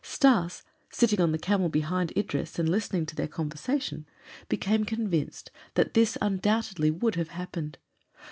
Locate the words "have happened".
7.13-7.77